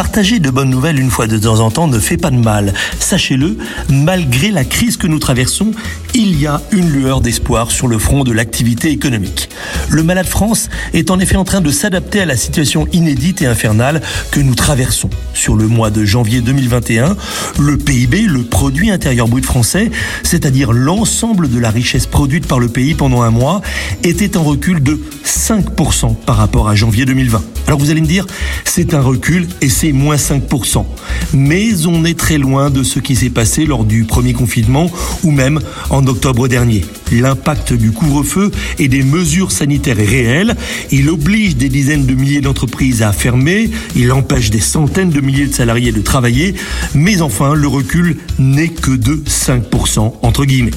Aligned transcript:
Partager 0.00 0.38
de 0.38 0.48
bonnes 0.48 0.70
nouvelles 0.70 0.98
une 0.98 1.10
fois 1.10 1.26
de 1.26 1.36
temps 1.36 1.60
en 1.60 1.70
temps 1.70 1.86
ne 1.86 1.98
fait 1.98 2.16
pas 2.16 2.30
de 2.30 2.38
mal. 2.38 2.72
Sachez-le, 2.98 3.58
malgré 3.90 4.50
la 4.50 4.64
crise 4.64 4.96
que 4.96 5.06
nous 5.06 5.18
traversons, 5.18 5.72
il 6.14 6.40
y 6.40 6.46
a 6.46 6.62
une 6.72 6.90
lueur 6.90 7.20
d'espoir 7.20 7.70
sur 7.70 7.86
le 7.86 7.98
front 7.98 8.24
de 8.24 8.32
l'activité 8.32 8.90
économique. 8.90 9.50
Le 9.90 10.02
Malade 10.02 10.26
France 10.26 10.70
est 10.94 11.10
en 11.10 11.20
effet 11.20 11.36
en 11.36 11.44
train 11.44 11.60
de 11.60 11.70
s'adapter 11.70 12.22
à 12.22 12.24
la 12.24 12.38
situation 12.38 12.88
inédite 12.92 13.42
et 13.42 13.46
infernale 13.46 14.00
que 14.30 14.40
nous 14.40 14.54
traversons. 14.54 15.10
Sur 15.34 15.54
le 15.54 15.68
mois 15.68 15.90
de 15.90 16.02
janvier 16.02 16.40
2021, 16.40 17.14
le 17.58 17.76
PIB, 17.76 18.22
le 18.22 18.44
produit 18.44 18.90
intérieur 18.90 19.28
brut 19.28 19.44
français, 19.44 19.90
c'est-à-dire 20.22 20.72
l'ensemble 20.72 21.50
de 21.50 21.58
la 21.58 21.68
richesse 21.68 22.06
produite 22.06 22.46
par 22.46 22.58
le 22.58 22.68
pays 22.68 22.94
pendant 22.94 23.20
un 23.20 23.30
mois, 23.30 23.60
était 24.02 24.38
en 24.38 24.44
recul 24.44 24.82
de 24.82 24.98
5% 25.26 26.14
par 26.14 26.38
rapport 26.38 26.70
à 26.70 26.74
janvier 26.74 27.04
2020. 27.04 27.42
Alors 27.66 27.78
vous 27.78 27.90
allez 27.90 28.00
me 28.00 28.06
dire, 28.06 28.26
c'est 28.64 28.94
un 28.94 29.00
recul 29.00 29.46
et 29.60 29.68
c'est 29.68 29.89
moins 29.92 30.16
5%. 30.16 30.84
Mais 31.32 31.86
on 31.86 32.04
est 32.04 32.18
très 32.18 32.38
loin 32.38 32.70
de 32.70 32.82
ce 32.82 32.98
qui 32.98 33.16
s'est 33.16 33.30
passé 33.30 33.66
lors 33.66 33.84
du 33.84 34.04
premier 34.04 34.32
confinement 34.32 34.90
ou 35.22 35.30
même 35.30 35.60
en 35.90 36.06
octobre 36.06 36.48
dernier. 36.48 36.84
L'impact 37.12 37.72
du 37.72 37.90
couvre-feu 37.92 38.50
et 38.78 38.88
des 38.88 39.02
mesures 39.02 39.52
sanitaires 39.52 39.98
est 40.00 40.04
réel. 40.04 40.56
Il 40.90 41.08
oblige 41.08 41.56
des 41.56 41.68
dizaines 41.68 42.06
de 42.06 42.14
milliers 42.14 42.40
d'entreprises 42.40 43.02
à 43.02 43.12
fermer. 43.12 43.70
Il 43.96 44.12
empêche 44.12 44.50
des 44.50 44.60
centaines 44.60 45.10
de 45.10 45.20
milliers 45.20 45.46
de 45.46 45.54
salariés 45.54 45.92
de 45.92 46.00
travailler. 46.00 46.54
Mais 46.94 47.20
enfin, 47.20 47.54
le 47.54 47.66
recul 47.68 48.16
n'est 48.38 48.68
que 48.68 48.92
de 48.92 49.22
5% 49.26 50.14
entre 50.22 50.44
guillemets. 50.44 50.70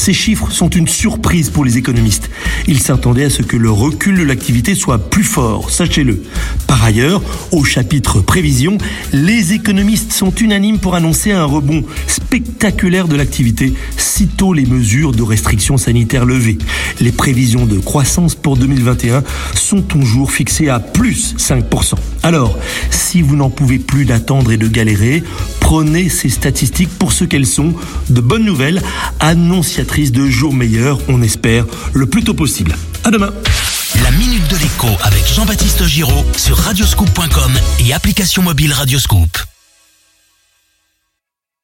Ces 0.00 0.14
chiffres 0.14 0.50
sont 0.50 0.70
une 0.70 0.88
surprise 0.88 1.50
pour 1.50 1.62
les 1.62 1.76
économistes. 1.76 2.30
Ils 2.66 2.80
s'attendaient 2.80 3.24
à 3.24 3.30
ce 3.30 3.42
que 3.42 3.58
le 3.58 3.70
recul 3.70 4.16
de 4.16 4.22
l'activité 4.22 4.74
soit 4.74 5.10
plus 5.10 5.24
fort, 5.24 5.70
sachez-le. 5.70 6.22
Par 6.66 6.82
ailleurs, 6.82 7.20
au 7.52 7.64
chapitre 7.64 8.22
prévision, 8.22 8.78
les 9.12 9.52
économistes 9.52 10.12
sont 10.12 10.34
unanimes 10.34 10.78
pour 10.78 10.94
annoncer 10.94 11.32
un 11.32 11.44
rebond 11.44 11.84
spectaculaire 12.06 13.08
de 13.08 13.16
l'activité 13.16 13.74
sitôt 13.98 14.54
les 14.54 14.64
mesures 14.64 15.12
de 15.12 15.22
restriction 15.22 15.76
sanitaire 15.76 16.24
levées. 16.24 16.56
Les 17.02 17.12
prévisions 17.12 17.66
de 17.66 17.78
croissance 17.78 18.34
pour 18.34 18.56
2021 18.56 19.22
sont 19.54 19.82
toujours 19.82 20.32
fixées 20.32 20.70
à 20.70 20.80
plus 20.80 21.34
5%. 21.36 21.96
Alors, 22.22 22.58
si 22.90 23.20
vous 23.20 23.36
n'en 23.36 23.50
pouvez 23.50 23.78
plus 23.78 24.06
d'attendre 24.06 24.50
et 24.50 24.56
de 24.56 24.66
galérer, 24.66 25.22
prenez 25.70 26.08
ces 26.08 26.30
statistiques 26.30 26.90
pour 26.98 27.12
ce 27.12 27.22
qu'elles 27.22 27.46
sont, 27.46 27.74
de 28.08 28.20
bonnes 28.20 28.44
nouvelles, 28.44 28.82
annonciatrices 29.20 30.10
de 30.10 30.26
jours 30.26 30.52
meilleurs, 30.52 30.98
on 31.06 31.22
espère, 31.22 31.64
le 31.92 32.06
plus 32.06 32.24
tôt 32.24 32.34
possible. 32.34 32.74
À 33.04 33.12
demain 33.12 33.32
La 34.02 34.10
minute 34.10 34.48
de 34.48 34.56
l'écho 34.56 34.88
avec 35.04 35.24
Jean-Baptiste 35.32 35.86
Giraud 35.86 36.24
sur 36.36 36.56
radioscoop.com 36.56 37.52
et 37.86 37.92
application 37.92 38.42
mobile 38.42 38.72
Radioscoop. 38.72 39.28